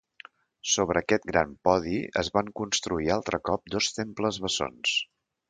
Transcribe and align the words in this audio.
Sobre 0.75 1.01
aquest 1.03 1.27
gran 1.31 1.51
podi, 1.69 1.99
es 2.21 2.31
van 2.39 2.49
construir 2.61 3.13
altre 3.17 3.41
cop 3.51 3.71
dos 3.77 3.93
temples 4.01 4.43
bessons. 4.49 4.97